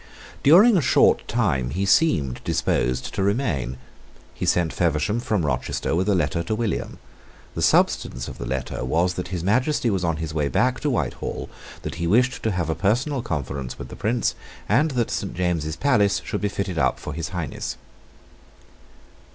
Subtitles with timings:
[0.41, 3.77] During a short time he seemed disposed to remain.
[4.33, 6.97] He sent Feversham from Rochester with a letter to William.
[7.53, 10.89] The substance of the letter was that His Majesty was on his way back to
[10.89, 11.51] Whitehall,
[11.83, 14.33] that he wished to have a personal conference with the Prince,
[14.67, 17.77] and that Saint James's Palace should be fitted up for his Highness.